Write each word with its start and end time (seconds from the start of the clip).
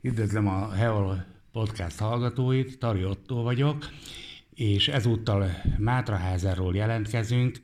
Üdvözlöm 0.00 0.48
a 0.48 0.70
Heol 0.72 1.24
podcast 1.52 1.98
hallgatóit, 1.98 2.78
Tari 2.78 3.04
Otto 3.04 3.42
vagyok, 3.42 3.88
és 4.54 4.88
ezúttal 4.88 5.50
Mátraházáról 5.78 6.74
jelentkezünk, 6.74 7.60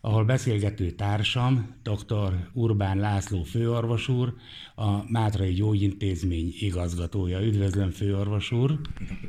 ahol 0.00 0.24
beszélgető 0.24 0.90
társam, 0.90 1.74
dr. 1.82 2.48
Urbán 2.52 2.98
László 2.98 3.42
főorvos 3.42 4.08
úr, 4.08 4.34
a 4.74 5.10
Mátrai 5.10 5.52
Gyógyintézmény 5.52 6.52
igazgatója. 6.58 7.40
Üdvözlöm, 7.40 7.90
főorvos 7.90 8.52
úr! 8.52 8.80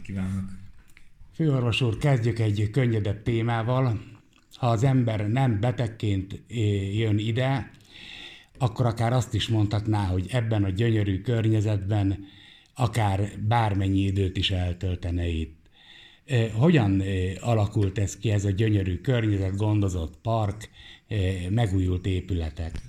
Kívánok! 0.03 0.45
Főorvos 1.33 1.81
úr, 1.81 1.97
kezdjük 1.97 2.39
egy 2.39 2.69
könnyedebb 2.71 3.23
témával. 3.23 4.01
Ha 4.55 4.67
az 4.67 4.83
ember 4.83 5.27
nem 5.27 5.59
betegként 5.59 6.41
jön 6.93 7.17
ide, 7.17 7.71
akkor 8.63 8.85
akár 8.85 9.13
azt 9.13 9.33
is 9.33 9.47
mondhatná, 9.47 10.05
hogy 10.05 10.27
ebben 10.31 10.63
a 10.63 10.69
gyönyörű 10.69 11.21
környezetben 11.21 12.25
akár 12.73 13.31
bármennyi 13.47 13.99
időt 13.99 14.37
is 14.37 14.51
eltöltene 14.51 15.27
itt. 15.27 15.69
Hogyan 16.53 17.03
alakult 17.39 17.97
ez 17.97 18.17
ki, 18.17 18.31
ez 18.31 18.45
a 18.45 18.49
gyönyörű 18.49 18.95
környezet, 18.95 19.55
gondozott 19.55 20.17
park, 20.21 20.69
megújult 21.49 22.05
épületek? 22.05 22.79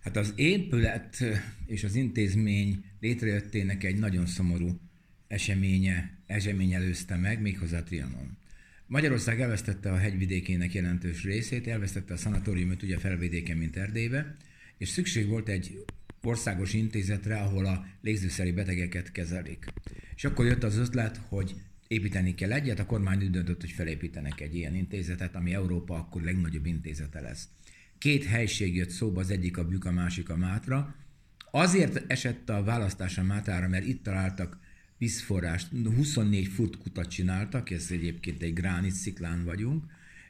Hát 0.00 0.16
az 0.16 0.32
épület 0.36 1.24
és 1.66 1.84
az 1.84 1.94
intézmény 1.94 2.84
létrejöttének 3.00 3.84
egy 3.84 3.98
nagyon 3.98 4.26
szomorú 4.26 4.80
eseménye, 5.28 6.18
esemény 6.26 6.72
előzte 6.72 7.16
meg, 7.16 7.40
méghozzá 7.40 7.82
Trianon. 7.82 8.36
Magyarország 8.86 9.40
elvesztette 9.40 9.92
a 9.92 9.96
hegyvidékének 9.96 10.74
jelentős 10.74 11.24
részét, 11.24 11.66
elvesztette 11.66 12.14
a 12.14 12.16
szanatóriumot 12.16 12.82
ugye 12.82 12.98
felvidéken, 12.98 13.56
mint 13.56 13.76
Erdélybe, 13.76 14.36
és 14.78 14.88
szükség 14.88 15.28
volt 15.28 15.48
egy 15.48 15.84
országos 16.22 16.72
intézetre, 16.72 17.36
ahol 17.36 17.66
a 17.66 17.86
légzőszeri 18.00 18.52
betegeket 18.52 19.12
kezelik. 19.12 19.66
És 20.14 20.24
akkor 20.24 20.46
jött 20.46 20.62
az 20.62 20.76
ötlet, 20.76 21.20
hogy 21.28 21.54
építeni 21.88 22.34
kell 22.34 22.52
egyet, 22.52 22.78
a 22.78 22.86
kormány 22.86 23.22
úgy 23.22 23.30
döntött, 23.30 23.60
hogy 23.60 23.70
felépítenek 23.70 24.40
egy 24.40 24.54
ilyen 24.54 24.74
intézetet, 24.74 25.34
ami 25.34 25.54
Európa 25.54 25.94
akkor 25.94 26.22
legnagyobb 26.22 26.66
intézete 26.66 27.20
lesz. 27.20 27.48
Két 27.98 28.24
helység 28.24 28.76
jött 28.76 28.90
szóba, 28.90 29.20
az 29.20 29.30
egyik 29.30 29.56
a 29.56 29.68
Bük, 29.68 29.84
a 29.84 29.92
másik 29.92 30.28
a 30.28 30.36
Mátra. 30.36 30.94
Azért 31.50 32.12
esett 32.12 32.48
a 32.48 32.62
választás 32.64 33.18
a 33.18 33.22
Mátrára, 33.22 33.68
mert 33.68 33.86
itt 33.86 34.02
találtak 34.02 34.58
vízforrást, 34.98 35.68
24 35.84 36.46
furtkutat 36.46 37.08
csináltak, 37.08 37.70
ez 37.70 37.86
egyébként 37.90 38.42
egy 38.42 38.52
gránit 38.52 38.92
sziklán 38.92 39.44
vagyunk, 39.44 39.84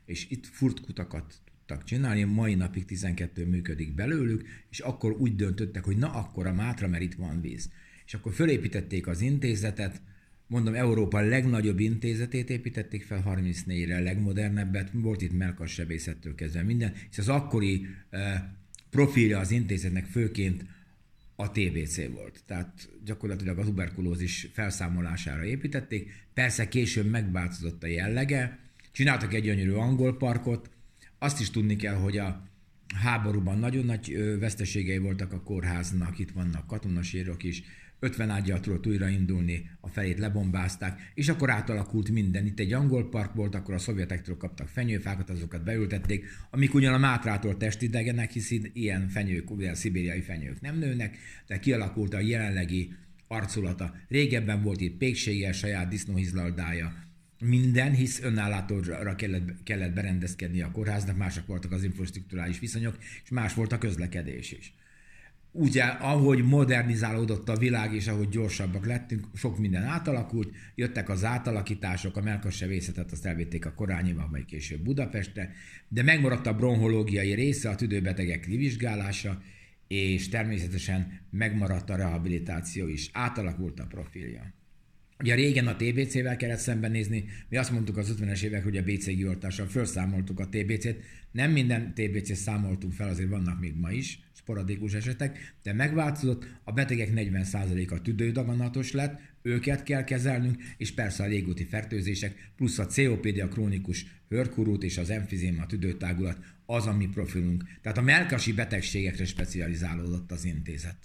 és 0.04 0.30
itt 0.30 0.46
furtkutakat 0.46 1.40
tudtak 1.68 1.84
csinálni, 1.84 2.22
mai 2.22 2.54
napig 2.54 2.84
12 2.84 3.46
működik 3.46 3.94
belőlük, 3.94 4.48
és 4.70 4.78
akkor 4.78 5.12
úgy 5.12 5.36
döntöttek, 5.36 5.84
hogy 5.84 5.96
na 5.96 6.12
akkor 6.12 6.46
a 6.46 6.52
Mátra, 6.52 6.88
mert 6.88 7.02
itt 7.02 7.14
van 7.14 7.40
víz. 7.40 7.70
És 8.06 8.14
akkor 8.14 8.32
fölépítették 8.32 9.06
az 9.06 9.20
intézetet, 9.20 10.00
mondom, 10.46 10.74
Európa 10.74 11.20
legnagyobb 11.20 11.80
intézetét 11.80 12.50
építették 12.50 13.04
fel 13.04 13.22
34-re, 13.26 13.96
a 13.96 14.00
legmodernebbet, 14.00 14.90
volt 14.92 15.22
itt 15.22 15.32
melkas 15.32 15.72
sebészettől 15.72 16.34
kezdve 16.34 16.62
minden, 16.62 16.92
és 17.10 17.18
az 17.18 17.28
akkori 17.28 17.86
eh, 18.10 18.42
profilja 18.90 19.38
az 19.38 19.50
intézetnek 19.50 20.04
főként 20.04 20.64
a 21.36 21.50
TBC 21.50 22.06
volt. 22.06 22.42
Tehát 22.46 22.88
gyakorlatilag 23.04 23.58
a 23.58 23.64
tuberkulózis 23.64 24.48
felszámolására 24.52 25.44
építették. 25.44 26.26
Persze 26.34 26.68
később 26.68 27.10
megváltozott 27.10 27.82
a 27.82 27.86
jellege, 27.86 28.58
csináltak 28.92 29.34
egy 29.34 29.42
gyönyörű 29.42 29.72
angol 29.72 30.16
parkot, 30.16 30.70
azt 31.18 31.40
is 31.40 31.50
tudni 31.50 31.76
kell, 31.76 31.94
hogy 31.94 32.18
a 32.18 32.48
háborúban 32.94 33.58
nagyon 33.58 33.84
nagy 33.84 34.36
veszteségei 34.38 34.98
voltak 34.98 35.32
a 35.32 35.42
kórháznak, 35.42 36.18
itt 36.18 36.30
vannak 36.30 36.66
katonasírok 36.66 37.42
is, 37.42 37.62
50 38.00 38.30
ágyal 38.30 38.60
tudott 38.60 38.86
újraindulni, 38.86 39.70
a 39.80 39.88
felét 39.88 40.18
lebombázták, 40.18 41.12
és 41.14 41.28
akkor 41.28 41.50
átalakult 41.50 42.10
minden. 42.10 42.46
Itt 42.46 42.58
egy 42.58 42.72
angol 42.72 43.08
park 43.08 43.34
volt, 43.34 43.54
akkor 43.54 43.74
a 43.74 43.78
szovjetektől 43.78 44.36
kaptak 44.36 44.68
fenyőfákat, 44.68 45.30
azokat 45.30 45.64
beültették, 45.64 46.26
amik 46.50 46.74
ugyan 46.74 46.94
a 46.94 46.98
Mátrától 46.98 47.56
testidegenek, 47.56 48.30
hisz 48.30 48.54
ilyen 48.72 49.08
fenyők, 49.08 49.50
ugye 49.50 49.74
szibériai 49.74 50.20
fenyők 50.20 50.60
nem 50.60 50.78
nőnek, 50.78 51.18
de 51.46 51.58
kialakult 51.58 52.14
a 52.14 52.20
jelenlegi 52.20 52.92
arculata. 53.28 53.94
Régebben 54.08 54.62
volt 54.62 54.80
itt 54.80 54.96
péksége, 54.96 55.52
saját 55.52 55.88
disznóhizlaldája, 55.88 57.06
minden, 57.40 57.92
hisz 57.92 58.22
önállátóra 58.22 59.14
kellett, 59.14 59.62
kellett 59.62 59.92
berendezkedni 59.92 60.60
a 60.60 60.70
kórháznak, 60.70 61.16
mások 61.16 61.46
voltak 61.46 61.72
az 61.72 61.84
infrastruktúrális 61.84 62.58
viszonyok, 62.58 62.98
és 63.24 63.30
más 63.30 63.54
volt 63.54 63.72
a 63.72 63.78
közlekedés 63.78 64.52
is. 64.52 64.72
Ugye, 65.52 65.82
ahogy 65.82 66.44
modernizálódott 66.44 67.48
a 67.48 67.56
világ, 67.56 67.94
és 67.94 68.06
ahogy 68.06 68.28
gyorsabbak 68.28 68.86
lettünk, 68.86 69.26
sok 69.34 69.58
minden 69.58 69.82
átalakult, 69.82 70.54
jöttek 70.74 71.08
az 71.08 71.24
átalakítások, 71.24 72.16
a 72.16 72.22
melkassevészetet 72.22 73.12
azt 73.12 73.26
elvitték 73.26 73.66
a 73.66 73.74
Korányiba, 73.74 74.28
majd 74.30 74.44
később 74.44 74.80
Budapestre, 74.80 75.52
de 75.88 76.02
megmaradt 76.02 76.46
a 76.46 76.54
bronhológiai 76.54 77.34
része, 77.34 77.68
a 77.68 77.74
tüdőbetegek 77.74 78.40
kivizsgálása, 78.40 79.42
és 79.88 80.28
természetesen 80.28 81.20
megmaradt 81.30 81.90
a 81.90 81.96
rehabilitáció 81.96 82.88
is, 82.88 83.10
átalakult 83.12 83.80
a 83.80 83.86
profilja. 83.86 84.52
Ugye 85.20 85.34
régen 85.34 85.66
a 85.66 85.76
TBC-vel 85.76 86.36
kellett 86.36 86.58
szembenézni, 86.58 87.24
mi 87.48 87.56
azt 87.56 87.70
mondtuk 87.70 87.96
az 87.96 88.14
50-es 88.18 88.42
évek, 88.42 88.62
hogy 88.62 88.76
a 88.76 88.82
BCG 88.82 89.26
oltással 89.26 89.66
felszámoltuk 89.66 90.40
a 90.40 90.48
TBC-t. 90.48 90.96
Nem 91.32 91.50
minden 91.50 91.94
TBC-t 91.94 92.34
számoltunk 92.34 92.92
fel, 92.92 93.08
azért 93.08 93.28
vannak 93.28 93.60
még 93.60 93.74
ma 93.74 93.90
is 93.90 94.20
sporadikus 94.48 94.92
esetek, 94.92 95.54
de 95.62 95.72
megváltozott, 95.72 96.46
a 96.64 96.72
betegek 96.72 97.10
40%-a 97.14 98.02
tüdődaganatos 98.02 98.92
lett, 98.92 99.20
őket 99.42 99.82
kell 99.82 100.04
kezelnünk, 100.04 100.62
és 100.76 100.92
persze 100.92 101.22
a 101.22 101.26
légúti 101.26 101.64
fertőzések, 101.64 102.50
plusz 102.56 102.78
a 102.78 102.86
COPD, 102.86 103.38
a 103.38 103.48
krónikus 103.48 104.06
hörkurút 104.28 104.82
és 104.82 104.98
az 104.98 105.10
emfizéma, 105.10 105.62
a 105.62 105.66
tüdőtágulat, 105.66 106.38
az 106.66 106.86
a 106.86 106.92
mi 106.92 107.06
profilunk. 107.06 107.64
Tehát 107.82 107.98
a 107.98 108.02
melkasi 108.02 108.52
betegségekre 108.52 109.24
specializálódott 109.24 110.30
az 110.30 110.44
intézet. 110.44 110.98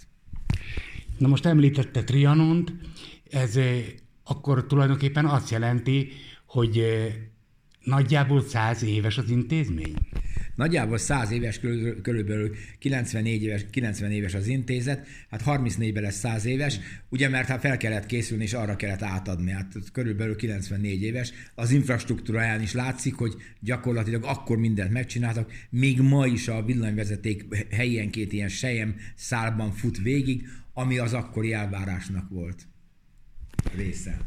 Na 1.18 1.28
most 1.28 1.46
említette 1.46 2.04
Trianont, 2.04 2.72
ez 3.30 3.58
akkor 4.24 4.66
tulajdonképpen 4.66 5.26
azt 5.26 5.50
jelenti, 5.50 6.08
hogy 6.46 6.82
nagyjából 7.80 8.42
száz 8.42 8.82
éves 8.82 9.18
az 9.18 9.30
intézmény? 9.30 9.94
Nagyjából 10.54 10.98
100 10.98 11.30
éves, 11.30 11.60
körülbelül 12.02 12.54
94 12.78 13.42
éves, 13.42 13.66
90 13.70 14.10
éves 14.10 14.34
az 14.34 14.46
intézet, 14.46 15.06
hát 15.30 15.42
34-ben 15.46 16.02
lesz 16.02 16.18
100 16.18 16.44
éves, 16.44 16.78
ugye 17.08 17.28
mert 17.28 17.48
hát 17.48 17.60
fel 17.60 17.76
kellett 17.76 18.06
készülni, 18.06 18.42
és 18.42 18.52
arra 18.52 18.76
kellett 18.76 19.02
átadni, 19.02 19.50
hát 19.50 19.72
körülbelül 19.92 20.36
94 20.36 21.02
éves. 21.02 21.32
Az 21.54 21.70
infrastruktúráján 21.70 22.60
is 22.60 22.72
látszik, 22.72 23.14
hogy 23.14 23.34
gyakorlatilag 23.60 24.24
akkor 24.24 24.56
mindent 24.56 24.92
megcsináltak, 24.92 25.52
még 25.70 26.00
ma 26.00 26.26
is 26.26 26.48
a 26.48 26.64
villanyvezeték 26.64 27.66
helyenként 27.70 28.32
ilyen 28.32 28.48
sejem 28.48 28.94
szálban 29.14 29.72
fut 29.72 29.98
végig, 29.98 30.48
ami 30.72 30.98
az 30.98 31.12
akkori 31.12 31.52
elvárásnak 31.52 32.28
volt 32.28 32.66
része. 33.76 34.20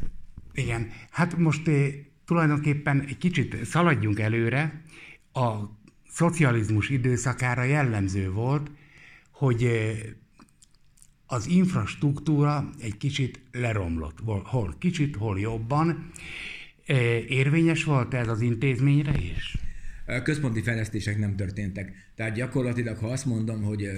Igen, 0.52 0.90
hát 1.10 1.36
most 1.36 1.68
eh, 1.68 1.88
tulajdonképpen 2.24 3.00
egy 3.00 3.18
kicsit 3.18 3.64
szaladjunk 3.64 4.18
előre. 4.18 4.82
A 5.32 5.56
szocializmus 6.08 6.88
időszakára 6.88 7.62
jellemző 7.62 8.30
volt, 8.30 8.70
hogy 9.30 9.64
eh, 9.64 9.98
az 11.26 11.46
infrastruktúra 11.46 12.70
egy 12.80 12.96
kicsit 12.96 13.40
leromlott, 13.52 14.18
hol 14.44 14.74
kicsit, 14.78 15.16
hol 15.16 15.40
jobban. 15.40 16.10
Eh, 16.86 17.30
érvényes 17.30 17.84
volt 17.84 18.14
ez 18.14 18.28
az 18.28 18.40
intézményre 18.40 19.18
is? 19.18 19.56
Központi 20.22 20.62
fejlesztések 20.62 21.18
nem 21.18 21.36
történtek. 21.36 21.92
Tehát 22.14 22.34
gyakorlatilag, 22.34 22.96
ha 22.96 23.06
azt 23.06 23.26
mondom, 23.26 23.62
hogy, 23.62 23.90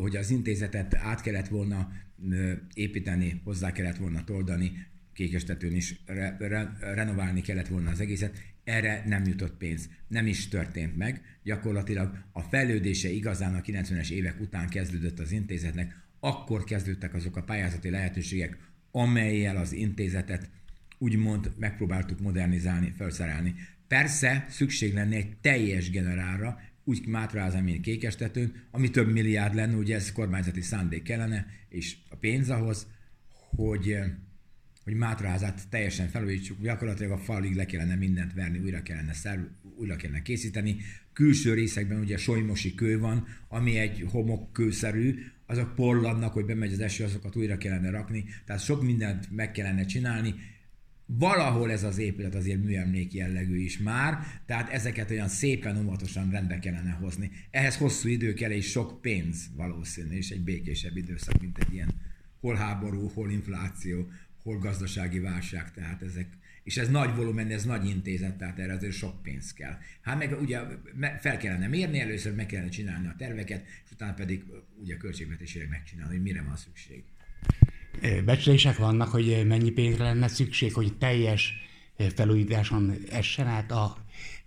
hogy 0.00 0.16
az 0.16 0.30
intézetet 0.30 0.94
át 0.94 1.20
kellett 1.20 1.48
volna 1.48 1.88
építeni, 2.74 3.40
hozzá 3.44 3.72
kellett 3.72 3.96
volna 3.96 4.24
toldani, 4.24 4.72
kékestetőn 5.12 5.74
is 5.74 6.00
re, 6.06 6.36
re, 6.38 6.76
renoválni 6.80 7.40
kellett 7.40 7.68
volna 7.68 7.90
az 7.90 8.00
egészet, 8.00 8.42
erre 8.64 9.02
nem 9.06 9.26
jutott 9.26 9.56
pénz. 9.56 9.88
Nem 10.08 10.26
is 10.26 10.48
történt 10.48 10.96
meg. 10.96 11.38
Gyakorlatilag 11.42 12.24
a 12.32 12.40
fejlődése 12.40 13.10
igazán 13.10 13.54
a 13.54 13.60
90-es 13.60 14.10
évek 14.10 14.40
után 14.40 14.68
kezdődött 14.68 15.18
az 15.18 15.32
intézetnek, 15.32 15.96
akkor 16.20 16.64
kezdődtek 16.64 17.14
azok 17.14 17.36
a 17.36 17.42
pályázati 17.42 17.90
lehetőségek, 17.90 18.58
amelyel 18.90 19.56
az 19.56 19.72
intézetet 19.72 20.50
úgymond 20.98 21.52
megpróbáltuk 21.58 22.20
modernizálni, 22.20 22.92
felszerelni. 22.96 23.54
Persze 23.88 24.46
szükség 24.48 24.94
lenne 24.94 25.16
egy 25.16 25.36
teljes 25.40 25.90
generálra, 25.90 26.60
úgy 26.84 27.06
Mátráz, 27.06 27.62
mint 27.62 27.80
Kékestetőn, 27.80 28.52
ami 28.70 28.90
több 28.90 29.12
milliárd 29.12 29.54
lenne, 29.54 29.76
ugye 29.76 29.94
ez 29.94 30.12
kormányzati 30.12 30.60
szándék 30.60 31.02
kellene, 31.02 31.46
és 31.68 31.96
a 32.10 32.16
pénz 32.16 32.50
ahhoz, 32.50 32.86
hogy 33.56 33.96
hogy 34.84 34.94
Mátraházát 34.94 35.68
teljesen 35.68 36.08
felújítsuk, 36.08 36.60
gyakorlatilag 36.60 37.12
a 37.12 37.18
falig 37.18 37.54
le 37.54 37.66
kellene 37.66 37.94
mindent 37.94 38.32
verni, 38.32 38.58
újra 38.58 38.82
kellene, 38.82 39.12
szerv, 39.12 39.40
újra 39.76 39.96
kellene 39.96 40.22
készíteni. 40.22 40.76
Külső 41.12 41.54
részekben 41.54 42.00
ugye 42.00 42.16
solymosi 42.16 42.74
kő 42.74 42.98
van, 42.98 43.26
ami 43.48 43.78
egy 43.78 44.04
homokkőszerű, 44.10 45.18
azok 45.46 45.74
porladnak, 45.74 46.32
hogy 46.32 46.44
bemegy 46.44 46.72
az 46.72 46.80
eső, 46.80 47.04
azokat 47.04 47.36
újra 47.36 47.56
kellene 47.56 47.90
rakni, 47.90 48.24
tehát 48.44 48.62
sok 48.62 48.82
mindent 48.82 49.30
meg 49.30 49.52
kellene 49.52 49.84
csinálni, 49.84 50.34
valahol 51.06 51.70
ez 51.70 51.82
az 51.82 51.98
épület 51.98 52.34
azért 52.34 52.62
műemlék 52.62 53.12
jellegű 53.12 53.58
is 53.58 53.78
már, 53.78 54.18
tehát 54.46 54.70
ezeket 54.70 55.10
olyan 55.10 55.28
szépen, 55.28 55.76
óvatosan 55.76 56.30
rendbe 56.30 56.58
kellene 56.58 56.90
hozni. 56.90 57.30
Ehhez 57.50 57.76
hosszú 57.76 58.08
idő 58.08 58.32
kell 58.34 58.50
és 58.50 58.70
sok 58.70 59.00
pénz 59.00 59.50
valószínű, 59.56 60.16
és 60.16 60.30
egy 60.30 60.44
békésebb 60.44 60.96
időszak, 60.96 61.40
mint 61.40 61.58
egy 61.58 61.72
ilyen 61.72 61.94
hol 62.40 62.54
háború, 62.54 63.08
hol 63.08 63.30
infláció, 63.30 64.08
hol 64.42 64.58
gazdasági 64.58 65.18
válság, 65.18 65.72
tehát 65.72 66.02
ezek, 66.02 66.28
és 66.62 66.76
ez 66.76 66.88
nagy 66.88 67.14
volumen, 67.14 67.50
ez 67.50 67.64
nagy 67.64 67.88
intézet, 67.88 68.36
tehát 68.36 68.58
erre 68.58 68.72
azért 68.72 68.92
sok 68.92 69.22
pénz 69.22 69.52
kell. 69.52 69.76
Hát 70.00 70.18
meg 70.18 70.40
ugye 70.40 70.60
fel 71.20 71.36
kellene 71.36 71.66
mérni, 71.66 72.00
először 72.00 72.34
meg 72.34 72.46
kellene 72.46 72.68
csinálni 72.68 73.06
a 73.06 73.14
terveket, 73.18 73.64
és 73.84 73.90
utána 73.92 74.14
pedig 74.14 74.44
ugye 74.80 74.96
költségvetésére 74.96 75.66
megcsinálni, 75.68 76.14
hogy 76.14 76.22
mire 76.22 76.42
van 76.42 76.56
szükség. 76.56 77.04
Becslések 78.24 78.76
vannak, 78.76 79.08
hogy 79.08 79.42
mennyi 79.46 79.70
pénzre 79.70 80.04
lenne 80.04 80.28
szükség, 80.28 80.74
hogy 80.74 80.96
teljes 80.96 81.52
felújításon 82.14 82.96
essen 83.10 83.46
át 83.46 83.70
a 83.70 83.96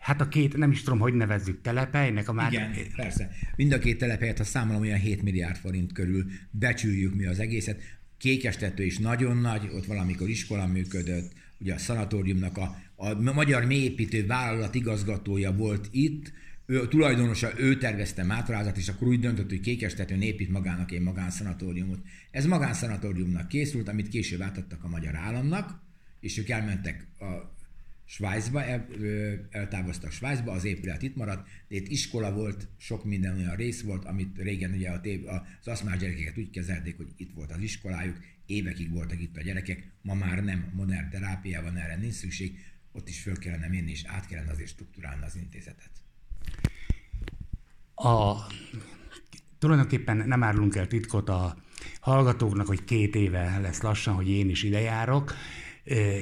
Hát 0.05 0.21
a 0.21 0.27
két, 0.27 0.57
nem 0.57 0.71
is 0.71 0.83
tudom, 0.83 0.99
hogy 0.99 1.13
nevezzük 1.13 1.61
telepelynek 1.61 2.29
a 2.29 2.33
már... 2.33 2.53
Igen, 2.53 2.73
persze. 2.95 3.31
Mind 3.55 3.71
a 3.71 3.79
két 3.79 3.97
telepelyet, 3.97 4.37
ha 4.37 4.43
számolom, 4.43 4.81
olyan 4.81 4.99
7 4.99 5.21
milliárd 5.21 5.57
forint 5.57 5.91
körül 5.91 6.25
becsüljük 6.51 7.15
mi 7.15 7.25
az 7.25 7.39
egészet. 7.39 7.81
Kékestető 8.17 8.83
is 8.83 8.97
nagyon 8.97 9.37
nagy, 9.37 9.69
ott 9.73 9.85
valamikor 9.85 10.29
iskola 10.29 10.65
működött, 10.65 11.31
ugye 11.59 11.73
a 11.73 11.77
szanatóriumnak 11.77 12.57
a, 12.57 12.75
a 12.95 13.13
magyar 13.33 13.65
mélyépítő 13.65 14.25
vállalat 14.25 14.75
igazgatója 14.75 15.51
volt 15.51 15.87
itt, 15.91 16.31
ő, 16.65 16.87
tulajdonosa, 16.87 17.59
ő 17.59 17.77
tervezte 17.77 18.23
Mátrázat, 18.23 18.77
és 18.77 18.87
akkor 18.87 19.07
úgy 19.07 19.19
döntött, 19.19 19.49
hogy 19.49 19.59
Kékestetőn 19.59 20.21
épít 20.21 20.49
magának 20.49 20.91
egy 20.91 21.01
magánszanatóriumot. 21.01 21.99
Ez 22.31 22.45
magánszanatóriumnak 22.45 23.47
készült, 23.47 23.87
amit 23.87 24.07
később 24.07 24.41
átadtak 24.41 24.83
a 24.83 24.87
magyar 24.87 25.15
államnak, 25.15 25.83
és 26.19 26.37
ők 26.37 26.49
elmentek 26.49 27.07
a 27.19 27.53
Svájcba, 28.07 28.63
el, 28.63 28.87
eltávoztak 29.49 30.11
Svájcba, 30.11 30.51
az 30.51 30.63
épület 30.63 31.01
itt 31.01 31.15
maradt, 31.15 31.47
de 31.67 31.75
itt 31.75 31.87
iskola 31.87 32.33
volt, 32.33 32.67
sok 32.77 33.05
minden 33.05 33.35
olyan 33.35 33.55
rész 33.55 33.81
volt, 33.81 34.05
amit 34.05 34.37
régen 34.37 34.71
ugye 34.71 34.89
a 34.89 35.01
tév, 35.01 35.27
az 35.27 35.67
aszmás 35.67 35.97
gyerekeket 35.97 36.37
úgy 36.37 36.49
kezelték, 36.49 36.97
hogy 36.97 37.07
itt 37.17 37.33
volt 37.33 37.51
az 37.51 37.61
iskolájuk, 37.61 38.17
évekig 38.45 38.91
voltak 38.91 39.21
itt 39.21 39.37
a 39.37 39.41
gyerekek, 39.41 39.91
ma 40.01 40.13
már 40.13 40.43
nem 40.43 40.71
modern 40.73 41.09
terápia 41.09 41.61
van, 41.61 41.77
erre 41.77 41.95
nincs 41.95 42.13
szükség, 42.13 42.59
ott 42.91 43.09
is 43.09 43.21
föl 43.21 43.37
kellene 43.37 43.67
menni, 43.67 43.91
és 43.91 44.03
át 44.05 44.27
kellene 44.27 44.51
azért 44.51 44.69
struktúrálni 44.69 45.23
az 45.25 45.35
intézetet. 45.35 46.04
A, 47.95 48.35
tulajdonképpen 49.59 50.17
nem 50.17 50.43
árulunk 50.43 50.75
el 50.75 50.87
titkot 50.87 51.29
a 51.29 51.55
hallgatóknak, 51.99 52.67
hogy 52.67 52.83
két 52.83 53.15
éve 53.15 53.59
lesz 53.61 53.81
lassan, 53.81 54.13
hogy 54.13 54.29
én 54.29 54.49
is 54.49 54.63
ide 54.63 54.79
járok, 54.79 55.33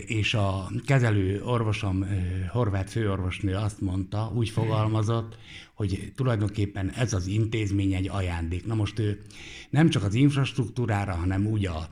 és 0.06 0.34
a 0.34 0.72
kezelő 0.86 1.44
orvosom, 1.44 2.06
horvát 2.52 2.90
főorvosnő 2.90 3.56
azt 3.56 3.82
mondta, 3.82 4.32
úgy 4.36 4.50
fogalmazott, 4.50 5.38
hogy 5.74 6.12
tulajdonképpen 6.16 6.90
ez 6.90 7.14
az 7.14 7.28
intézmény 7.28 7.94
egy 7.94 8.10
ajándék. 8.10 8.66
Na 8.66 8.76
most 8.76 9.00
ő 9.00 9.22
nem 9.70 9.90
csak 9.90 10.04
az 10.04 10.14
infrastruktúrára, 10.14 11.14
hanem 11.14 11.46
úgy 11.46 11.66
a 11.66 11.90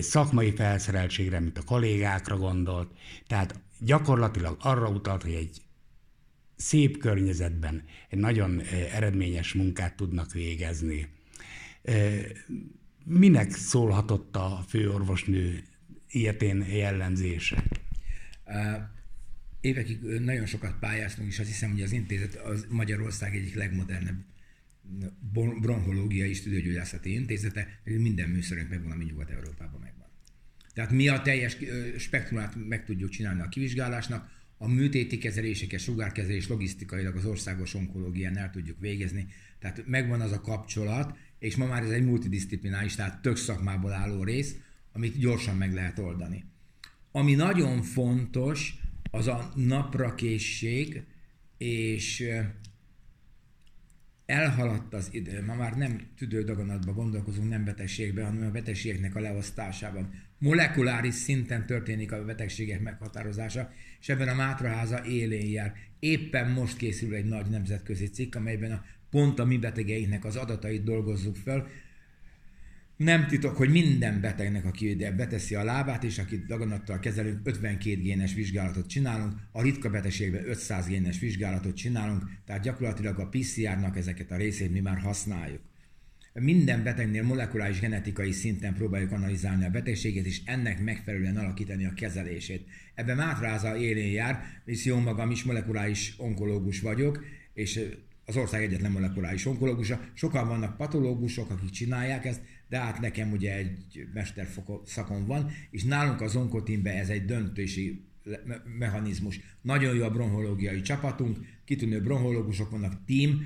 szakmai 0.00 0.50
felszereltségre, 0.50 1.40
mint 1.40 1.58
a 1.58 1.64
kollégákra 1.64 2.36
gondolt. 2.36 2.88
Tehát 3.26 3.60
gyakorlatilag 3.78 4.56
arra 4.60 4.88
utalt, 4.88 5.22
hogy 5.22 5.32
egy 5.32 5.60
szép 6.60 6.98
környezetben 6.98 7.84
egy 8.08 8.18
nagyon 8.18 8.60
eredményes 8.92 9.52
munkát 9.52 9.96
tudnak 9.96 10.32
végezni. 10.32 11.08
Minek 13.04 13.50
szólhatott 13.50 14.36
a 14.36 14.64
főorvosnő 14.68 15.62
ilyetén 16.10 16.64
jellemzése? 16.64 17.64
Évekig 19.60 20.00
nagyon 20.02 20.46
sokat 20.46 20.78
pályáztunk, 20.78 21.28
és 21.28 21.38
azt 21.38 21.48
hiszem, 21.48 21.70
hogy 21.70 21.82
az 21.82 21.92
intézet 21.92 22.34
az 22.34 22.66
Magyarország 22.68 23.36
egyik 23.36 23.54
legmodernebb 23.54 24.24
bronhológiai 25.60 26.34
stüdiógyógyászati 26.34 27.12
intézete, 27.12 27.80
minden 27.84 28.28
műszerünk 28.28 28.68
megvan, 28.68 28.90
ami 28.90 29.04
Nyugat-Európában 29.04 29.80
megvan. 29.80 30.08
Tehát 30.74 30.90
mi 30.90 31.08
a 31.08 31.22
teljes 31.22 31.56
spektrumát 31.98 32.54
meg 32.68 32.84
tudjuk 32.84 33.10
csinálni 33.10 33.40
a 33.40 33.48
kivizsgálásnak, 33.48 34.39
a 34.62 34.68
műtéti 34.68 35.18
kezeléseket, 35.18 35.80
sugárkezelés 35.80 36.48
logisztikailag 36.48 37.16
az 37.16 37.24
országos 37.24 37.74
onkológián 37.74 38.36
el 38.36 38.50
tudjuk 38.50 38.80
végezni. 38.80 39.26
Tehát 39.58 39.86
megvan 39.86 40.20
az 40.20 40.32
a 40.32 40.40
kapcsolat, 40.40 41.16
és 41.38 41.56
ma 41.56 41.66
már 41.66 41.82
ez 41.82 41.90
egy 41.90 42.04
multidisziplinális, 42.04 42.94
tehát 42.94 43.22
tök 43.22 43.36
szakmából 43.36 43.92
álló 43.92 44.22
rész, 44.22 44.56
amit 44.92 45.18
gyorsan 45.18 45.56
meg 45.56 45.74
lehet 45.74 45.98
oldani. 45.98 46.44
Ami 47.12 47.34
nagyon 47.34 47.82
fontos, 47.82 48.74
az 49.10 49.26
a 49.26 49.52
naprakészség, 49.54 51.02
és 51.58 52.24
elhaladt 54.26 54.94
az 54.94 55.08
idő. 55.12 55.44
Ma 55.44 55.54
már 55.54 55.76
nem 55.76 56.00
tüdődaganatban 56.16 56.94
gondolkozunk, 56.94 57.48
nem 57.48 57.64
betegségben, 57.64 58.24
hanem 58.24 58.48
a 58.48 58.50
betegségeknek 58.50 59.14
a 59.16 59.20
leosztásában. 59.20 60.10
Molekuláris 60.40 61.14
szinten 61.14 61.66
történik 61.66 62.12
a 62.12 62.24
betegségek 62.24 62.80
meghatározása, 62.80 63.72
és 64.00 64.08
ebben 64.08 64.28
a 64.28 64.34
Mátraháza 64.34 65.04
élén 65.04 65.50
jár. 65.50 65.72
Éppen 65.98 66.50
most 66.50 66.76
készül 66.76 67.14
egy 67.14 67.24
nagy 67.24 67.46
nemzetközi 67.46 68.06
cikk, 68.06 68.34
amelyben 68.34 68.72
a 68.72 68.84
pont 69.10 69.38
a 69.38 69.44
mi 69.44 69.58
betegeinknek 69.58 70.24
az 70.24 70.36
adatait 70.36 70.82
dolgozzuk 70.84 71.36
fel, 71.36 71.66
nem 72.96 73.26
titok, 73.26 73.56
hogy 73.56 73.70
minden 73.70 74.20
betegnek, 74.20 74.64
aki 74.64 74.88
ide 74.88 75.12
beteszi 75.12 75.54
a 75.54 75.64
lábát, 75.64 76.04
és 76.04 76.18
akit 76.18 76.46
daganattal 76.46 76.98
kezelünk, 76.98 77.40
52 77.42 78.00
génes 78.00 78.34
vizsgálatot 78.34 78.86
csinálunk, 78.86 79.32
a 79.52 79.62
ritka 79.62 79.90
betegségben 79.90 80.48
500 80.48 80.86
génes 80.86 81.18
vizsgálatot 81.18 81.76
csinálunk, 81.76 82.22
tehát 82.44 82.62
gyakorlatilag 82.62 83.18
a 83.18 83.28
PCR-nak 83.28 83.96
ezeket 83.96 84.30
a 84.30 84.36
részét 84.36 84.72
mi 84.72 84.80
már 84.80 84.98
használjuk. 84.98 85.69
Minden 86.40 86.82
betegnél 86.82 87.22
molekuláris 87.22 87.80
genetikai 87.80 88.32
szinten 88.32 88.74
próbáljuk 88.74 89.12
analizálni 89.12 89.64
a 89.64 89.70
betegséget, 89.70 90.26
és 90.26 90.40
ennek 90.44 90.82
megfelelően 90.82 91.36
alakítani 91.36 91.84
a 91.84 91.94
kezelését. 91.94 92.66
Ebben 92.94 93.16
Mátráza 93.16 93.76
élén 93.76 94.12
jár, 94.12 94.44
és 94.64 94.84
jó 94.84 94.98
magam 94.98 95.30
is 95.30 95.44
molekuláris 95.44 96.14
onkológus 96.18 96.80
vagyok, 96.80 97.24
és 97.54 97.80
az 98.24 98.36
ország 98.36 98.62
egyetlen 98.62 98.92
molekuláris 98.92 99.46
onkológusa. 99.46 100.00
Sokan 100.14 100.48
vannak 100.48 100.76
patológusok, 100.76 101.50
akik 101.50 101.70
csinálják 101.70 102.24
ezt, 102.24 102.40
de 102.68 102.78
hát 102.78 103.00
nekem 103.00 103.32
ugye 103.32 103.56
egy 103.56 104.08
szakom 104.84 105.26
van, 105.26 105.50
és 105.70 105.84
nálunk 105.84 106.20
az 106.20 106.36
onkotimbe 106.36 106.90
ez 106.98 107.08
egy 107.08 107.24
döntési 107.24 108.04
mechanizmus. 108.78 109.40
Nagyon 109.62 109.94
jó 109.94 110.04
a 110.04 110.10
bronhológiai 110.10 110.80
csapatunk, 110.80 111.38
kitűnő 111.64 112.00
bronhológusok 112.00 112.70
vannak, 112.70 113.04
team, 113.06 113.40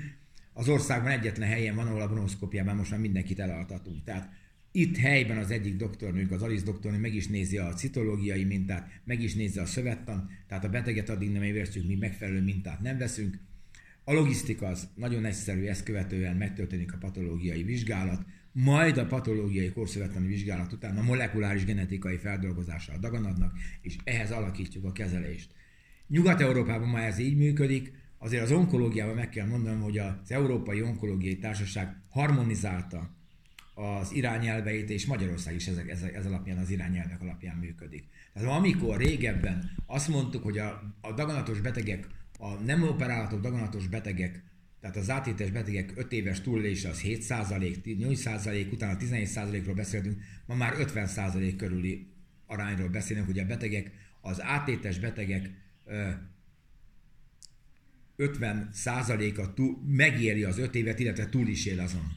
az 0.57 0.69
országban 0.69 1.11
egyetlen 1.11 1.49
helyen 1.49 1.75
van, 1.75 1.87
ahol 1.87 2.01
a 2.01 2.07
bronhoszkópiában 2.07 2.75
most 2.75 2.91
már 2.91 2.99
mindenkit 2.99 3.39
elaltatunk. 3.39 4.03
Tehát 4.03 4.29
itt 4.71 4.97
helyben 4.97 5.37
az 5.37 5.51
egyik 5.51 5.75
doktornőnk, 5.75 6.31
az 6.31 6.41
Alice 6.41 6.65
doktornő 6.65 6.97
meg 6.97 7.13
is 7.13 7.27
nézi 7.27 7.57
a 7.57 7.73
citológiai 7.73 8.43
mintát, 8.43 9.01
meg 9.03 9.21
is 9.21 9.33
nézi 9.33 9.59
a 9.59 9.65
szövettan, 9.65 10.29
tehát 10.47 10.63
a 10.63 10.69
beteget 10.69 11.09
addig 11.09 11.31
nem 11.31 11.43
ébresztjük, 11.43 11.87
mi 11.87 11.95
megfelelő 11.95 12.41
mintát 12.41 12.81
nem 12.81 12.97
veszünk. 12.97 13.39
A 14.03 14.13
logisztika 14.13 14.67
az 14.67 14.87
nagyon 14.95 15.25
egyszerű, 15.25 15.65
ezt 15.65 15.83
követően 15.83 16.35
megtörténik 16.35 16.93
a 16.93 16.97
patológiai 16.97 17.63
vizsgálat, 17.63 18.25
majd 18.51 18.97
a 18.97 19.05
patológiai 19.05 19.71
korszövettani 19.71 20.27
vizsgálat 20.27 20.73
után 20.73 20.97
a 20.97 21.03
molekuláris 21.03 21.65
genetikai 21.65 22.17
feldolgozása 22.17 22.93
a 22.93 22.97
daganatnak, 22.97 23.57
és 23.81 23.95
ehhez 24.03 24.31
alakítjuk 24.31 24.85
a 24.85 24.91
kezelést. 24.91 25.51
Nyugat-Európában 26.07 26.87
ma 26.87 26.99
ez 26.99 27.17
így 27.19 27.37
működik, 27.37 27.93
azért 28.17 28.43
az 28.43 28.51
onkológiában 28.51 29.15
meg 29.15 29.29
kell 29.29 29.47
mondanom, 29.47 29.81
hogy 29.81 29.97
az 29.97 30.13
Európai 30.31 30.81
Onkológiai 30.81 31.37
Társaság 31.37 32.01
harmonizálta 32.09 33.09
az 33.73 34.11
irányelveit, 34.13 34.89
és 34.89 35.05
Magyarország 35.05 35.55
is 35.55 35.67
ez, 35.67 35.77
ez, 35.87 36.01
ez 36.01 36.25
alapján, 36.25 36.57
az 36.57 36.69
irányelvek 36.69 37.21
alapján 37.21 37.57
működik. 37.57 38.03
Tehát 38.33 38.49
amikor 38.49 38.97
régebben 38.97 39.71
azt 39.85 40.07
mondtuk, 40.07 40.43
hogy 40.43 40.57
a, 40.57 40.95
a 41.01 41.11
daganatos 41.13 41.61
betegek, 41.61 42.07
a 42.39 42.53
nem 42.53 42.83
operálatok 42.83 43.41
daganatos 43.41 43.87
betegek 43.87 44.43
tehát 44.85 44.99
az 44.99 45.09
átétes 45.09 45.51
betegek 45.51 45.91
5 45.95 46.11
éves 46.11 46.41
túlélése 46.41 46.89
az 46.89 47.01
7% 47.03 47.77
8% 47.83 48.71
utána 48.71 48.97
17 48.97 49.65
ról 49.65 49.75
beszéltünk, 49.75 50.21
ma 50.45 50.55
már 50.55 50.73
50% 50.77 51.53
körüli 51.57 52.07
arányról 52.45 52.89
beszélünk, 52.89 53.25
hogy 53.25 53.39
a 53.39 53.45
betegek, 53.45 53.91
az 54.21 54.41
átétes 54.41 54.99
betegek 54.99 55.49
50 58.15 58.69
a 59.37 59.53
túl, 59.53 59.77
megéri 59.87 60.43
az 60.43 60.57
5 60.57 60.75
évet, 60.75 60.99
illetve 60.99 61.29
túl 61.29 61.47
is 61.47 61.65
él 61.65 61.79
azon. 61.79 62.11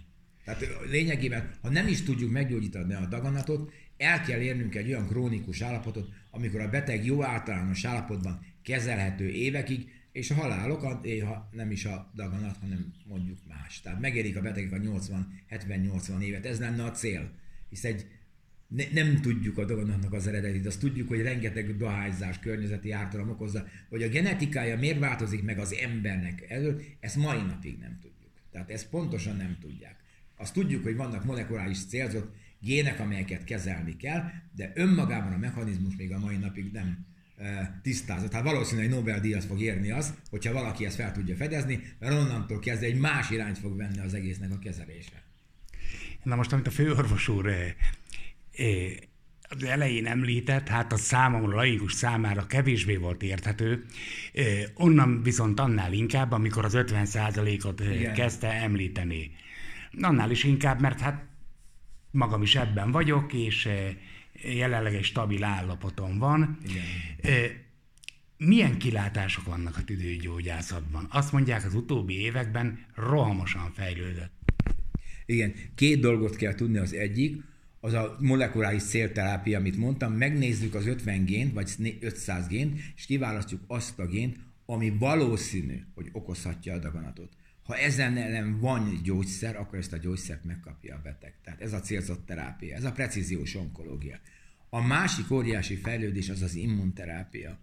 Tehát 0.44 0.66
lényegében, 0.90 1.50
ha 1.60 1.70
nem 1.70 1.86
is 1.86 2.02
tudjuk 2.02 2.30
meggyógyítani 2.30 2.94
a 2.94 3.06
daganatot, 3.06 3.72
El 3.98 4.22
kell 4.22 4.40
érnünk 4.40 4.74
egy 4.74 4.88
olyan 4.88 5.06
krónikus 5.06 5.60
állapotot, 5.60 6.08
amikor 6.30 6.60
a 6.60 6.68
beteg 6.68 7.04
jó 7.04 7.24
általános 7.24 7.84
állapotban 7.84 8.40
kezelhető 8.62 9.28
évekig, 9.28 9.96
és 10.12 10.30
a 10.30 10.34
halálok, 10.34 10.80
ha 11.24 11.48
nem 11.52 11.70
is 11.70 11.84
a 11.84 12.10
daganat, 12.14 12.56
hanem 12.56 12.94
mondjuk 13.04 13.38
más. 13.48 13.80
Tehát 13.80 14.00
megérik 14.00 14.36
a 14.36 14.40
betegek 14.40 14.72
a 14.72 14.76
80, 14.76 15.40
70-80 15.50 16.20
évet, 16.20 16.46
ez 16.46 16.58
lenne 16.58 16.84
a 16.84 16.90
cél. 16.90 17.30
Hisz 17.68 17.84
egy 17.84 18.06
ne, 18.68 18.84
nem 18.92 19.20
tudjuk 19.20 19.58
a 19.58 19.64
daganatnak 19.64 20.12
az 20.12 20.26
eredetét, 20.26 20.66
azt 20.66 20.80
tudjuk, 20.80 21.08
hogy 21.08 21.22
rengeteg 21.22 21.76
dohányzás, 21.76 22.38
környezeti 22.38 22.90
ártalom 22.90 23.30
okozza, 23.30 23.66
hogy 23.88 24.02
a 24.02 24.08
genetikája 24.08 24.78
miért 24.78 24.98
változik 24.98 25.42
meg 25.42 25.58
az 25.58 25.74
embernek 25.74 26.44
elől, 26.48 26.82
ezt 27.00 27.16
mai 27.16 27.42
napig 27.42 27.78
nem 27.78 27.98
tudjuk. 28.00 28.30
Tehát 28.52 28.70
ezt 28.70 28.88
pontosan 28.88 29.36
nem 29.36 29.56
tudják. 29.60 29.96
Azt 30.36 30.52
tudjuk, 30.52 30.82
hogy 30.82 30.96
vannak 30.96 31.24
molekuláris 31.24 31.86
célzott 31.86 32.34
gének, 32.60 33.00
amelyeket 33.00 33.44
kezelni 33.44 33.96
kell, 33.96 34.30
de 34.56 34.72
önmagában 34.74 35.32
a 35.32 35.38
mechanizmus 35.38 35.96
még 35.96 36.12
a 36.12 36.18
mai 36.18 36.36
napig 36.36 36.72
nem 36.72 37.06
tisztázott. 37.82 38.32
Hát 38.32 38.42
valószínűleg 38.42 38.90
Nobel-díjat 38.90 39.44
fog 39.44 39.60
érni 39.60 39.90
az, 39.90 40.14
hogyha 40.30 40.52
valaki 40.52 40.84
ezt 40.84 40.96
fel 40.96 41.12
tudja 41.12 41.36
fedezni, 41.36 41.82
mert 41.98 42.14
onnantól 42.14 42.58
kezdve 42.58 42.86
egy 42.86 42.98
más 42.98 43.30
irányt 43.30 43.58
fog 43.58 43.76
venni 43.76 43.98
az 43.98 44.14
egésznek 44.14 44.52
a 44.52 44.58
kezelése. 44.58 45.22
Na 46.22 46.36
most, 46.36 46.52
amit 46.52 46.66
a 46.66 46.70
főorvos 46.70 47.28
úr 47.28 47.50
az 49.48 49.64
elején 49.64 50.06
említett, 50.06 50.68
hát 50.68 50.92
a 50.92 50.96
számomra 50.96 51.56
laikus 51.56 51.92
számára 51.92 52.46
kevésbé 52.46 52.96
volt 52.96 53.22
érthető, 53.22 53.84
onnan 54.74 55.22
viszont 55.22 55.60
annál 55.60 55.92
inkább, 55.92 56.32
amikor 56.32 56.64
az 56.64 56.72
50%-ot 56.76 57.82
kezdte 58.14 58.52
említeni. 58.52 59.30
Annál 60.00 60.30
is 60.30 60.44
inkább, 60.44 60.80
mert 60.80 61.00
hát 61.00 61.26
magam 62.10 62.42
is 62.42 62.54
ebben 62.54 62.90
vagyok, 62.90 63.32
és 63.32 63.68
jelenleg 64.32 64.94
egy 64.94 65.04
stabil 65.04 65.44
állapoton 65.44 66.18
van. 66.18 66.58
Igen. 66.64 67.66
Milyen 68.36 68.78
kilátások 68.78 69.44
vannak 69.44 69.76
a 69.76 69.84
tüdőgyógyászatban? 69.84 71.06
Azt 71.10 71.32
mondják, 71.32 71.64
az 71.64 71.74
utóbbi 71.74 72.20
években 72.20 72.86
rohamosan 72.94 73.72
fejlődött. 73.72 74.32
Igen, 75.26 75.54
két 75.74 76.00
dolgot 76.00 76.36
kell 76.36 76.54
tudni. 76.54 76.78
Az 76.78 76.92
egyik, 76.92 77.42
az 77.80 77.92
a 77.92 78.16
molekuláris 78.20 78.82
célterápia, 78.82 79.58
amit 79.58 79.76
mondtam, 79.76 80.12
megnézzük 80.12 80.74
az 80.74 80.86
50 80.86 81.24
gént, 81.24 81.52
vagy 81.52 81.98
500 82.00 82.46
gént, 82.46 82.80
és 82.96 83.06
kiválasztjuk 83.06 83.60
azt 83.66 83.98
a 83.98 84.06
gént, 84.06 84.36
ami 84.66 84.90
valószínű, 84.98 85.84
hogy 85.94 86.08
okozhatja 86.12 86.74
a 86.74 86.78
daganatot. 86.78 87.32
Ha 87.62 87.76
ezen 87.76 88.16
ellen 88.16 88.60
van 88.60 89.00
gyógyszer, 89.02 89.56
akkor 89.56 89.78
ezt 89.78 89.92
a 89.92 89.96
gyógyszert 89.96 90.44
megkapja 90.44 90.94
a 90.94 91.00
beteg. 91.02 91.34
Tehát 91.44 91.60
ez 91.60 91.72
a 91.72 91.80
célzott 91.80 92.26
terápia, 92.26 92.76
ez 92.76 92.84
a 92.84 92.92
precíziós 92.92 93.54
onkológia. 93.54 94.18
A 94.70 94.80
másik 94.80 95.30
óriási 95.30 95.76
fejlődés 95.76 96.28
az 96.28 96.42
az 96.42 96.54
immunterápia. 96.54 97.58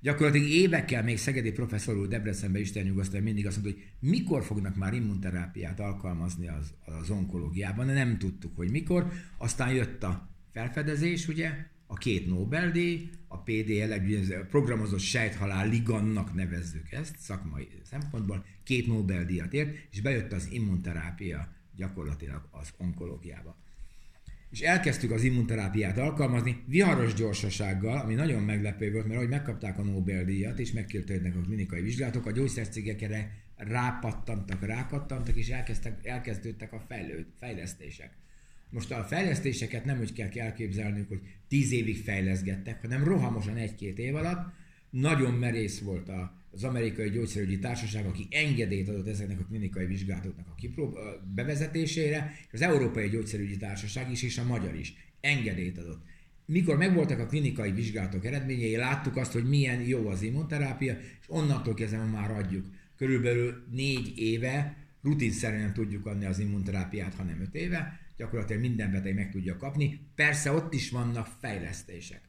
Gyakorlatilag 0.00 0.48
évekkel 0.48 1.02
még 1.02 1.18
Szegedi 1.18 1.52
professzor 1.52 1.96
úr 1.96 2.08
Debrecenben 2.08 2.60
Isten 2.60 2.84
nyugosztal 2.84 3.20
mindig 3.20 3.46
azt 3.46 3.62
mondta, 3.62 3.80
hogy 3.80 4.10
mikor 4.10 4.44
fognak 4.44 4.76
már 4.76 4.94
immunterápiát 4.94 5.80
alkalmazni 5.80 6.48
az, 6.48 6.74
az 6.84 7.10
onkológiában, 7.10 7.86
nem 7.86 8.18
tudtuk, 8.18 8.56
hogy 8.56 8.70
mikor. 8.70 9.12
Aztán 9.36 9.72
jött 9.72 10.02
a 10.02 10.28
felfedezés, 10.52 11.28
ugye, 11.28 11.66
a 11.86 11.94
két 11.94 12.26
Nobel-díj, 12.26 13.10
a 13.28 13.38
PDL, 13.38 13.92
egy 13.92 14.34
programozott 14.48 14.98
sejthalál 14.98 15.68
ligannak 15.68 16.34
nevezzük 16.34 16.92
ezt 16.92 17.18
szakmai 17.18 17.68
szempontból, 17.82 18.44
két 18.64 18.86
Nobel-díjat 18.86 19.52
ért, 19.52 19.76
és 19.90 20.00
bejött 20.00 20.32
az 20.32 20.48
immunterápia 20.50 21.52
gyakorlatilag 21.76 22.48
az 22.50 22.72
onkológiába 22.76 23.56
és 24.50 24.60
elkezdtük 24.60 25.10
az 25.10 25.22
immunterápiát 25.22 25.98
alkalmazni 25.98 26.62
viharos 26.66 27.14
gyorsasággal, 27.14 27.98
ami 27.98 28.14
nagyon 28.14 28.42
meglepő 28.42 28.92
volt, 28.92 29.04
mert 29.04 29.16
ahogy 29.16 29.28
megkapták 29.28 29.78
a 29.78 29.82
Nobel-díjat, 29.82 30.58
és 30.58 30.72
megkértődnek 30.72 31.36
a 31.36 31.40
klinikai 31.40 31.80
vizsgálatok, 31.80 32.26
a 32.26 32.30
gyógyszercégek 32.30 33.02
erre 33.02 33.44
rápattantak, 33.56 34.66
rákattantak, 34.66 35.36
és 35.36 35.48
elkezdtek, 35.48 36.06
elkezdődtek 36.06 36.72
a 36.72 36.84
fejlőd, 36.88 37.26
fejlesztések. 37.38 38.10
Most 38.70 38.90
a 38.90 39.04
fejlesztéseket 39.04 39.84
nem 39.84 40.00
úgy 40.00 40.12
kell 40.12 40.28
elképzelnünk, 40.34 41.08
hogy 41.08 41.20
tíz 41.48 41.72
évig 41.72 42.02
fejleszgettek, 42.02 42.80
hanem 42.80 43.04
rohamosan 43.04 43.56
egy-két 43.56 43.98
év 43.98 44.14
alatt. 44.14 44.52
Nagyon 44.90 45.34
merész 45.34 45.80
volt 45.80 46.08
a 46.08 46.45
az 46.56 46.64
amerikai 46.64 47.10
gyógyszerügyi 47.10 47.58
társaság, 47.58 48.06
aki 48.06 48.26
engedélyt 48.30 48.88
adott 48.88 49.08
ezeknek 49.08 49.40
a 49.40 49.44
klinikai 49.44 49.86
vizsgálatoknak 49.86 50.46
a 50.48 50.54
kiprób- 50.54 50.98
bevezetésére, 51.34 52.32
és 52.46 52.52
az 52.52 52.62
Európai 52.62 53.08
Gyógyszerügyi 53.08 53.56
Társaság 53.56 54.10
is, 54.10 54.22
és 54.22 54.38
a 54.38 54.44
magyar 54.44 54.74
is 54.74 54.94
engedélyt 55.20 55.78
adott. 55.78 56.04
Mikor 56.46 56.76
megvoltak 56.76 57.18
a 57.18 57.26
klinikai 57.26 57.72
vizsgálatok 57.72 58.24
eredményei, 58.24 58.76
láttuk 58.76 59.16
azt, 59.16 59.32
hogy 59.32 59.48
milyen 59.48 59.80
jó 59.80 60.08
az 60.08 60.22
immunterápia, 60.22 60.92
és 61.20 61.26
onnantól 61.26 61.74
kezdve 61.74 62.04
már 62.04 62.30
adjuk. 62.30 62.66
Körülbelül 62.96 63.64
négy 63.70 64.18
éve 64.18 64.76
rutinszerűen 65.02 65.72
tudjuk 65.72 66.06
adni 66.06 66.24
az 66.24 66.38
immunterápiát, 66.38 67.14
hanem 67.14 67.40
öt 67.40 67.54
éve, 67.54 68.00
gyakorlatilag 68.16 68.62
minden 68.62 68.90
beteg 68.90 69.14
meg 69.14 69.30
tudja 69.30 69.56
kapni. 69.56 70.00
Persze 70.14 70.52
ott 70.52 70.74
is 70.74 70.90
vannak 70.90 71.28
fejlesztések. 71.40 72.20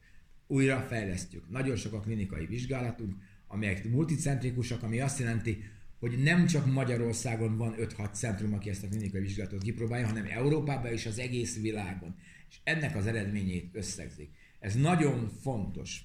Újra 0.46 0.86
fejlesztjük. 0.88 1.50
Nagyon 1.50 1.76
sok 1.76 1.92
a 1.92 2.00
klinikai 2.00 2.46
vizsgálatunk, 2.46 3.14
amelyek 3.48 3.84
multicentrikusak, 3.90 4.82
ami 4.82 5.00
azt 5.00 5.18
jelenti, 5.18 5.64
hogy 5.98 6.22
nem 6.22 6.46
csak 6.46 6.72
Magyarországon 6.72 7.56
van 7.56 7.74
5-6 7.78 8.12
centrum, 8.12 8.54
aki 8.54 8.70
ezt 8.70 8.84
a 8.84 8.88
klinikai 8.88 9.20
vizsgálatot 9.20 9.62
kipróbálja, 9.62 10.06
hanem 10.06 10.26
Európában 10.30 10.92
és 10.92 11.06
az 11.06 11.18
egész 11.18 11.60
világon. 11.60 12.16
És 12.50 12.56
ennek 12.64 12.96
az 12.96 13.06
eredményét 13.06 13.68
összegzik. 13.72 14.30
Ez 14.60 14.74
nagyon 14.74 15.28
fontos. 15.28 16.04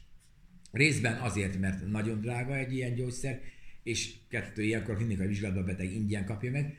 Részben 0.71 1.17
azért, 1.17 1.59
mert 1.59 1.88
nagyon 1.88 2.21
drága 2.21 2.55
egy 2.55 2.73
ilyen 2.73 2.95
gyógyszer, 2.95 3.41
és 3.83 4.13
kettő 4.29 4.63
ilyenkor 4.63 4.95
klinikai 4.95 5.27
vizsgálatban 5.27 5.65
beteg 5.65 5.93
ingyen 5.93 6.25
kapja 6.25 6.51
meg. 6.51 6.77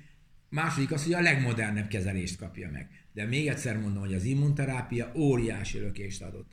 Második 0.49 0.93
az, 0.93 1.05
hogy 1.05 1.13
a 1.13 1.21
legmodernebb 1.21 1.89
kezelést 1.89 2.37
kapja 2.37 2.71
meg. 2.71 2.89
De 3.13 3.25
még 3.25 3.47
egyszer 3.47 3.79
mondom, 3.79 4.03
hogy 4.03 4.15
az 4.15 4.25
immunterápia 4.25 5.13
óriási 5.17 5.79
lökést 5.79 6.23
adott. 6.23 6.53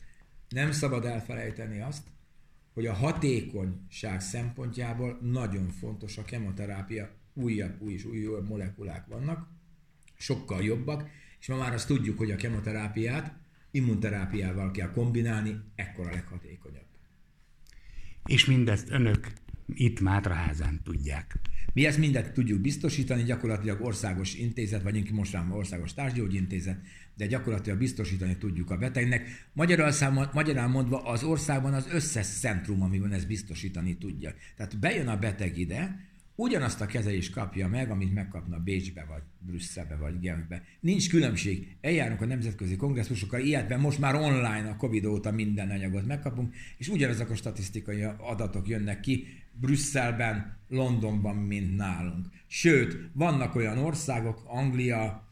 Nem 0.50 0.72
szabad 0.72 1.06
elfelejteni 1.06 1.82
azt, 1.82 2.03
hogy 2.74 2.86
a 2.86 2.94
hatékonyság 2.94 4.22
szempontjából 4.22 5.20
nagyon 5.22 5.70
fontos 5.70 6.18
a 6.18 6.24
kemoterápia, 6.24 7.10
újabb, 7.34 7.82
új 7.82 7.94
és 7.94 8.06
újabb 8.06 8.48
molekulák 8.48 9.06
vannak, 9.08 9.48
sokkal 10.18 10.63
jobbak, 10.63 11.10
és 11.40 11.48
ma 11.48 11.58
már 11.58 11.74
azt 11.74 11.88
tudjuk, 11.88 12.18
hogy 12.18 12.32
a 12.32 12.36
kemoterápiát 12.36 13.34
immunterápiával 13.72 14.72
kell 14.72 14.92
kombinálni, 14.92 15.60
ekkor 15.75 16.08
a 16.08 16.12
leghatékonyabb. 16.12 16.86
És 18.25 18.46
mindezt 18.46 18.90
önök 18.90 19.32
itt 19.74 20.00
Mátraházán 20.00 20.82
tudják. 20.84 21.39
Mi 21.74 21.86
ezt 21.86 21.98
mindet 21.98 22.34
tudjuk 22.34 22.62
biztosítani, 22.62 23.24
gyakorlatilag 23.24 23.82
országos 23.82 24.36
intézet, 24.36 24.84
vagy 24.84 25.12
most 25.12 25.34
már 25.34 25.51
országos 25.51 25.94
társgyógyintézet, 25.94 26.80
de 27.15 27.25
gyakorlatilag 27.25 27.77
biztosítani 27.77 28.38
tudjuk 28.38 28.72
a 28.72 28.77
betegnek. 28.77 29.48
Magyarán 30.34 30.70
mondva 30.70 31.03
az 31.03 31.24
országban 31.24 31.74
az 31.74 31.88
összes 31.91 32.27
centrum, 32.27 32.82
amiben 32.82 33.13
ezt 33.13 33.27
biztosítani 33.27 33.98
tudja. 33.98 34.34
Tehát 34.56 34.80
bejön 34.80 35.08
a 35.08 35.18
beteg 35.18 35.58
ide, 35.58 36.10
ugyanazt 36.36 36.82
a 36.82 36.86
kezelést 36.86 37.34
kapja 37.34 37.68
meg, 37.68 37.92
amit 37.92 38.14
megkapna 38.14 38.60
Bécsbe, 38.60 39.06
vagy 39.10 39.22
Brüsszelbe, 39.40 39.96
vagy 39.96 40.20
Genfbe. 40.20 40.64
Nincs 40.80 41.10
különbség. 41.10 41.76
Eljárunk 41.82 42.22
a 42.22 42.26
nemzetközi 42.26 42.76
kongresszusokkal, 42.76 43.40
illetve 43.40 43.78
most 43.78 44.00
már 44.00 44.16
online 44.16 44.70
a 44.70 44.76
Covid 44.76 45.06
óta 45.06 45.32
minden 45.32 45.70
anyagot 45.70 46.06
megkapunk, 46.06 46.56
és 46.78 46.88
ugyanezek 46.88 47.30
a 47.30 47.36
statisztikai 47.36 48.04
adatok 48.18 48.68
jönnek 48.68 49.00
ki 49.00 49.28
Brüsszelben, 49.54 50.58
Londonban, 50.68 51.36
mint 51.36 51.76
nálunk. 51.76 52.28
Sőt, 52.48 53.10
vannak 53.14 53.56
olyan 53.56 53.78
országok, 53.78 54.42
Anglia, 54.46 55.30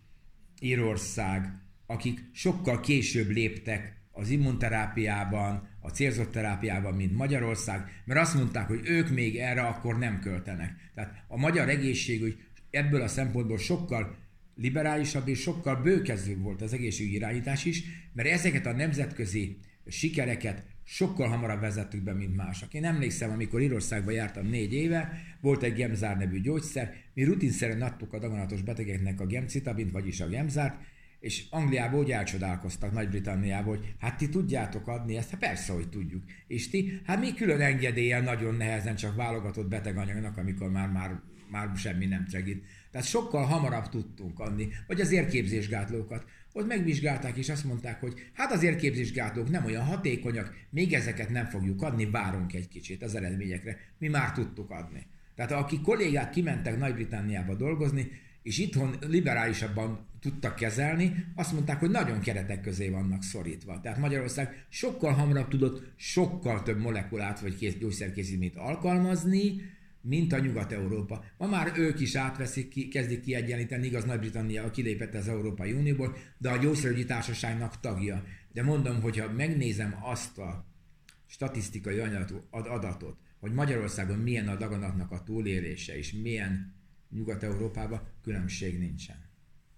Írország, 0.59 1.61
akik 1.85 2.29
sokkal 2.31 2.79
később 2.79 3.29
léptek 3.29 3.98
az 4.19 4.29
immunterápiában, 4.29 5.67
a 5.79 5.89
célzott 5.89 6.31
terápiában, 6.31 6.93
mint 6.93 7.15
Magyarország, 7.15 8.01
mert 8.05 8.19
azt 8.19 8.35
mondták, 8.35 8.67
hogy 8.67 8.81
ők 8.83 9.09
még 9.09 9.37
erre 9.37 9.61
akkor 9.61 9.97
nem 9.97 10.19
költenek. 10.19 10.91
Tehát 10.95 11.23
a 11.27 11.37
magyar 11.37 11.69
egészségügy 11.69 12.37
ebből 12.69 13.01
a 13.01 13.07
szempontból 13.07 13.57
sokkal 13.57 14.17
liberálisabb 14.55 15.27
és 15.27 15.39
sokkal 15.39 15.75
bőkezőbb 15.75 16.41
volt 16.41 16.61
az 16.61 16.73
egészségügyi 16.73 17.15
irányítás 17.15 17.65
is, 17.65 17.83
mert 18.13 18.29
ezeket 18.29 18.65
a 18.65 18.73
nemzetközi 18.73 19.57
sikereket 19.87 20.63
sokkal 20.83 21.27
hamarabb 21.27 21.59
vezettük 21.59 22.03
be, 22.03 22.13
mint 22.13 22.35
mások. 22.35 22.73
Én 22.73 22.85
emlékszem, 22.85 23.31
amikor 23.31 23.61
Írországban 23.61 24.13
jártam 24.13 24.47
négy 24.47 24.73
éve, 24.73 25.21
volt 25.41 25.63
egy 25.63 25.73
gemzár 25.73 26.17
nevű 26.17 26.41
gyógyszer, 26.41 26.93
mi 27.13 27.23
rutinszerűen 27.23 27.81
adtuk 27.81 28.13
a 28.13 28.19
daganatos 28.19 28.61
betegeknek 28.61 29.19
a 29.19 29.25
gemcitabint, 29.25 29.91
vagyis 29.91 30.19
a 30.19 30.27
gemzárt, 30.27 30.81
és 31.19 31.45
Angliából 31.49 31.99
úgy 31.99 32.11
elcsodálkoztak 32.11 32.91
Nagy-Britanniából, 32.91 33.75
hogy 33.75 33.93
hát 33.99 34.17
ti 34.17 34.29
tudjátok 34.29 34.87
adni 34.87 35.17
ezt? 35.17 35.29
Hát 35.29 35.39
persze, 35.39 35.73
hogy 35.73 35.89
tudjuk. 35.89 36.23
És 36.47 36.69
ti, 36.69 37.01
hát 37.05 37.19
mi 37.19 37.33
külön 37.33 37.61
engedélyen 37.61 38.23
nagyon 38.23 38.55
nehezen 38.55 38.95
csak 38.95 39.15
válogatott 39.15 39.67
beteganyagnak, 39.67 40.37
amikor 40.37 40.71
már, 40.71 40.89
már, 40.89 41.19
már 41.49 41.71
semmi 41.75 42.05
nem 42.05 42.27
segít. 42.27 42.65
Tehát 42.91 43.07
sokkal 43.07 43.45
hamarabb 43.45 43.89
tudtunk 43.89 44.39
adni, 44.39 44.69
vagy 44.87 45.01
az 45.01 45.11
érképzésgátlókat. 45.11 46.25
ott 46.53 46.67
megvizsgálták, 46.67 47.37
és 47.37 47.49
azt 47.49 47.63
mondták, 47.65 47.99
hogy 47.99 48.13
hát 48.33 48.51
az 48.51 48.63
érképzésgátlók 48.63 49.49
nem 49.49 49.65
olyan 49.65 49.85
hatékonyak, 49.85 50.53
még 50.69 50.93
ezeket 50.93 51.29
nem 51.29 51.45
fogjuk 51.45 51.81
adni, 51.81 52.09
várunk 52.09 52.53
egy 52.53 52.67
kicsit 52.67 53.03
az 53.03 53.15
eredményekre. 53.15 53.77
Mi 53.97 54.07
már 54.07 54.31
tudtuk 54.31 54.69
adni. 54.71 55.05
Tehát 55.35 55.51
aki 55.51 55.81
kollégák 55.81 56.29
kimentek 56.29 56.77
Nagy-Britanniába 56.77 57.55
dolgozni, 57.55 58.11
és 58.49 58.57
itthon 58.57 58.95
liberálisabban 59.07 60.07
tudtak 60.19 60.55
kezelni, 60.55 61.25
azt 61.35 61.53
mondták, 61.53 61.79
hogy 61.79 61.89
nagyon 61.89 62.19
keretek 62.19 62.61
közé 62.61 62.89
vannak 62.89 63.23
szorítva. 63.23 63.79
Tehát 63.81 63.97
Magyarország 63.97 64.65
sokkal 64.69 65.13
hamarabb 65.13 65.47
tudott 65.47 65.91
sokkal 65.95 66.63
több 66.63 66.79
molekulát 66.79 67.39
vagy 67.39 67.77
gyógyszerkészítményt 67.79 68.55
alkalmazni, 68.55 69.61
mint 70.01 70.33
a 70.33 70.39
Nyugat-Európa. 70.39 71.23
Ma 71.37 71.47
már 71.47 71.71
ők 71.75 71.99
is 71.99 72.15
átveszik, 72.15 72.67
ki, 72.67 72.87
kezdik 72.87 73.21
kiegyenlíteni, 73.21 73.85
igaz 73.85 74.03
Nagy-Britannia 74.03 74.71
kilépett 74.71 75.13
az 75.13 75.27
Európai 75.27 75.71
Unióból, 75.71 76.17
de 76.37 76.49
a 76.49 76.57
gyógyszerügyi 76.57 77.05
társaságnak 77.05 77.79
tagja. 77.79 78.23
De 78.53 78.63
mondom, 78.63 79.01
hogyha 79.01 79.31
megnézem 79.31 79.95
azt 80.01 80.37
a 80.37 80.65
statisztikai 81.27 81.99
adatot, 82.51 83.17
hogy 83.39 83.51
Magyarországon 83.51 84.17
milyen 84.17 84.47
a 84.47 84.55
daganatnak 84.55 85.11
a 85.11 85.23
túlélése, 85.23 85.97
és 85.97 86.13
milyen 86.13 86.77
Nyugat-Európában, 87.09 88.01
különbség 88.23 88.79
nincsen. 88.79 89.27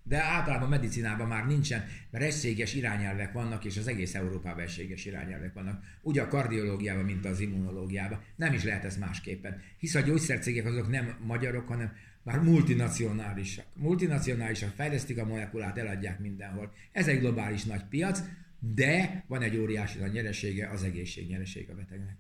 De 0.04 0.24
általában 0.24 0.70
medicinában 0.70 1.28
már 1.28 1.48
nincsen, 1.48 1.86
mert 2.10 2.24
egységes 2.24 2.74
irányelvek 2.74 3.32
vannak, 3.32 3.66
és 3.66 3.78
az 3.78 3.88
egész 3.88 4.16
Európában 4.16 4.64
egységes 4.64 5.06
irányelvek 5.06 5.54
vannak. 5.54 5.84
Ugye 6.02 6.22
a 6.22 6.28
kardiológiában, 6.28 7.06
mint 7.06 7.26
az 7.26 7.40
immunológiában. 7.40 8.22
Nem 8.36 8.54
is 8.54 8.64
lehet 8.64 8.84
ez 8.84 8.98
másképpen. 8.98 9.62
Hisz 9.78 9.96
a 9.96 10.00
gyógyszercégek 10.00 10.66
azok 10.66 10.90
nem 10.90 11.18
magyarok, 11.26 11.68
hanem 11.68 11.94
már 12.24 12.40
multinacionálisak. 12.40 13.66
Multinacionálisak 13.76 14.74
fejlesztik 14.76 15.18
a 15.18 15.26
molekulát, 15.26 15.78
eladják 15.78 16.20
mindenhol. 16.20 16.74
Ez 16.92 17.08
egy 17.08 17.20
globális 17.20 17.64
nagy 17.64 17.84
piac, 17.84 18.22
de 18.60 19.24
van 19.28 19.42
egy 19.42 19.58
óriási 19.58 20.00
nagy 20.00 20.12
nyeresége, 20.12 20.70
az 20.70 20.84
egészség 20.84 21.28
nyeresége 21.28 21.72
a 21.72 21.76
betegnek. 21.76 22.18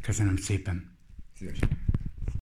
Köszönöm 0.00 0.36
szépen. 0.36 0.96
Szívesen. 1.36 1.68